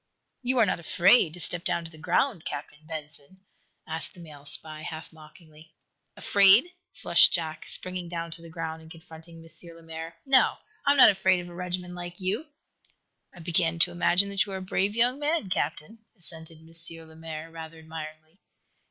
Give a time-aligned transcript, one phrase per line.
[0.41, 3.41] "You are not afraid to step down to the ground, Captain Benson?"
[3.85, 5.75] asked the male spy, half mockingly.
[6.17, 9.75] "Afraid?" flushed Jack, springing down to the ground and confronting M.
[9.75, 10.15] Lemaire.
[10.25, 12.47] "No; I am not afraid of a regiment like you!"
[13.31, 17.07] "I begin to imagine that you are a brave young man, Captain," assented M.
[17.07, 18.39] Lemaire, rather admiringly.